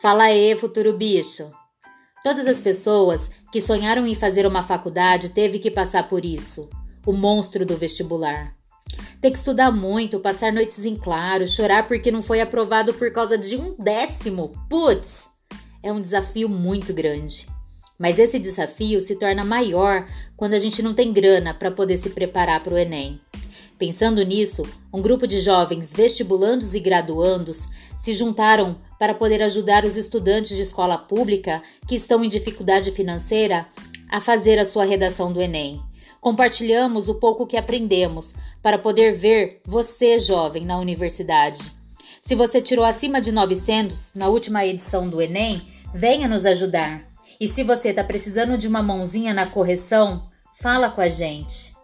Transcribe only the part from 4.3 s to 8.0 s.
uma faculdade teve que passar por isso, o monstro do